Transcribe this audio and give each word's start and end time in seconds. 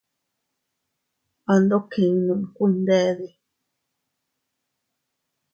Ando 1.53 1.77
kinnun 1.91 2.41
kuindedi. 2.55 3.27